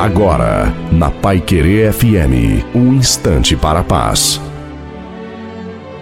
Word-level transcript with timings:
Agora, 0.00 0.72
na 0.90 1.10
Pai 1.10 1.42
Querer 1.42 1.92
FM, 1.92 2.64
um 2.74 2.94
instante 2.94 3.54
para 3.54 3.80
a 3.80 3.84
paz. 3.84 4.40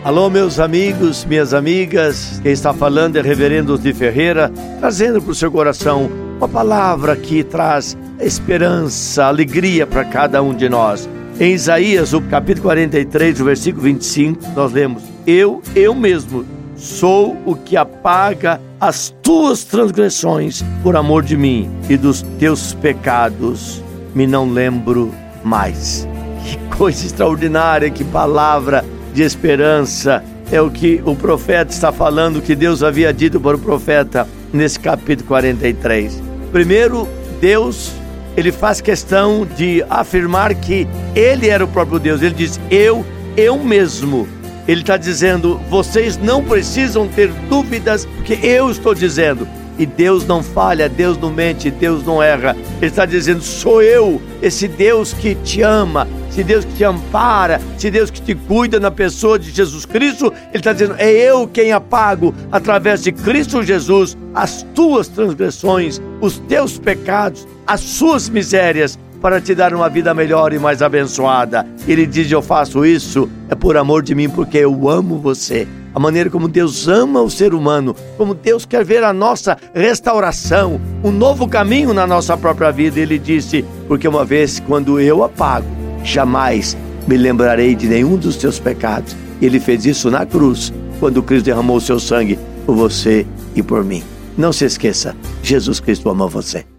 Alô, 0.05 0.31
meus 0.31 0.61
amigos, 0.61 1.25
minhas 1.25 1.53
amigas, 1.53 2.39
quem 2.41 2.53
está 2.53 2.73
falando 2.73 3.17
é 3.17 3.21
Reverendo 3.21 3.77
de 3.77 3.93
Ferreira, 3.93 4.53
trazendo 4.79 5.21
para 5.21 5.33
o 5.33 5.35
seu 5.35 5.51
coração 5.51 6.09
uma 6.37 6.49
palavra 6.49 7.17
que 7.17 7.43
traz 7.43 7.99
esperança, 8.21 9.25
alegria 9.25 9.85
para 9.85 10.05
cada 10.05 10.41
um 10.45 10.55
de 10.55 10.69
nós. 10.69 11.09
Em 11.41 11.53
Isaías, 11.53 12.13
o 12.13 12.21
capítulo 12.21 12.67
43, 12.67 13.41
o 13.41 13.47
versículo 13.47 13.83
25, 13.83 14.53
nós 14.55 14.71
lemos: 14.71 15.03
Eu, 15.27 15.61
eu 15.75 15.93
mesmo, 15.93 16.45
sou 16.77 17.37
o 17.45 17.57
que 17.57 17.77
apaga 17.77 18.61
as 18.81 19.13
tuas 19.25 19.65
transgressões 19.65 20.65
por 20.85 20.95
amor 20.95 21.25
de 21.25 21.37
mim 21.37 21.69
e 21.89 21.97
dos 21.97 22.23
teus 22.39 22.75
pecados 22.75 23.83
me 24.15 24.27
não 24.27 24.51
lembro 24.51 25.13
mais. 25.45 26.07
Que 26.45 26.77
coisa 26.77 27.05
extraordinária, 27.05 27.91
que 27.91 28.05
palavra 28.05 28.85
de 29.13 29.23
esperança. 29.23 30.23
É 30.51 30.63
o 30.63 30.71
que 30.71 31.03
o 31.05 31.15
profeta 31.15 31.71
está 31.71 31.93
falando, 31.93 32.41
que 32.41 32.55
Deus 32.55 32.83
havia 32.83 33.13
dito 33.13 33.39
para 33.39 33.57
o 33.57 33.61
profeta 33.61 34.27
nesse 34.53 34.81
capítulo 34.81 35.29
43. 35.29 36.23
Primeiro, 36.51 37.07
Deus, 37.39 37.93
ele 38.37 38.51
faz 38.51 38.81
questão 38.81 39.45
de 39.45 39.85
afirmar 39.91 40.55
que 40.55 40.89
ele 41.15 41.49
era 41.49 41.65
o 41.65 41.69
próprio 41.69 41.99
Deus. 41.99 42.23
Ele 42.23 42.35
diz: 42.35 42.59
Eu, 42.71 43.05
eu 43.37 43.59
mesmo. 43.59 44.27
Ele 44.67 44.81
está 44.81 44.97
dizendo: 44.97 45.61
vocês 45.69 46.17
não 46.17 46.43
precisam 46.43 47.09
ter 47.09 47.31
dúvidas, 47.49 48.07
porque 48.07 48.39
eu 48.43 48.71
estou 48.71 48.95
dizendo. 48.95 49.47
E 49.79 49.87
Deus 49.87 50.27
não 50.27 50.43
falha, 50.43 50.89
Deus 50.89 51.17
não 51.17 51.31
mente, 51.31 51.71
Deus 51.71 52.05
não 52.05 52.23
erra. 52.23 52.57
Ele 52.79 52.87
está 52.87 53.07
dizendo: 53.07 53.43
sou 53.43 53.81
eu, 53.81 54.21
esse 54.43 54.67
Deus 54.67 55.13
que 55.13 55.37
te 55.37 55.63
ama, 55.63 56.09
esse 56.29 56.43
Deus 56.43 56.65
que 56.65 56.75
te 56.75 56.85
ampara, 56.85 57.61
esse 57.77 57.91
Deus 57.91 58.11
que 58.11 58.21
te 58.21 58.35
cuida 58.35 58.81
na 58.81 58.91
pessoa 58.91 59.39
de 59.39 59.51
Jesus 59.51 59.87
Cristo. 59.87 60.33
Ele 60.49 60.57
está 60.57 60.73
dizendo: 60.73 60.97
é 60.99 61.11
eu 61.11 61.47
quem 61.47 61.73
apago, 61.73 62.35
através 62.51 63.03
de 63.03 63.13
Cristo 63.13 63.63
Jesus, 63.63 64.17
as 64.35 64.65
tuas 64.75 65.07
transgressões, 65.07 66.01
os 66.21 66.39
teus 66.41 66.79
pecados, 66.79 67.47
as 67.67 67.81
suas 67.81 68.29
misérias 68.29 68.99
para 69.21 69.41
te 69.41 69.55
dar 69.55 69.75
uma 69.75 69.89
vida 69.89 70.15
melhor 70.15 70.53
e 70.53 70.59
mais 70.59 70.83
abençoada. 70.83 71.65
Ele 71.87 72.05
diz: 72.05 72.31
Eu 72.31 72.43
faço 72.43 72.85
isso 72.85 73.31
é 73.49 73.55
por 73.55 73.77
amor 73.77 74.03
de 74.03 74.15
mim, 74.15 74.29
porque 74.29 74.59
eu 74.59 74.89
amo 74.89 75.19
você 75.19 75.67
a 75.95 76.01
maneira 76.01 76.31
como 76.31 76.49
Deus 76.49 76.89
ama 76.89 77.21
o 77.21 77.31
ser 77.31 77.55
humano, 77.55 77.95
como 78.17 78.35
Deus 78.35 78.65
quer 78.65 78.85
ver 78.85 79.05
a 79.05 79.13
nossa 79.13 79.57
restauração, 79.75 80.81
um 81.03 81.11
novo 81.11 81.49
caminho 81.49 81.93
na 81.93 82.07
nossa 82.07 82.37
própria 82.37 82.71
vida. 82.71 83.01
Ele 83.01 83.19
disse: 83.19 83.65
Porque 83.87 84.07
uma 84.07 84.25
vez, 84.25 84.61
quando 84.61 85.01
eu 85.01 85.23
apago, 85.25 85.67
jamais 86.05 86.77
me 87.07 87.17
lembrarei 87.17 87.75
de 87.75 87.87
nenhum 87.87 88.17
dos 88.17 88.37
teus 88.37 88.59
pecados. 88.59 89.17
Ele 89.41 89.59
fez 89.61 89.87
isso 89.87 90.11
na 90.11 90.27
cruz, 90.27 90.73
quando 91.01 91.23
Cristo 91.23 91.47
derramou 91.47 91.77
o 91.77 91.81
seu 91.81 91.99
sangue 91.99 92.39
por 92.67 92.75
você 92.75 93.27
e 93.55 93.63
por 93.63 93.85
mim. 93.85 94.03
Não 94.37 94.53
se 94.53 94.65
esqueça, 94.65 95.17
Jesus 95.43 95.81
Cristo 95.81 96.09
ama 96.11 96.27
você. 96.27 96.78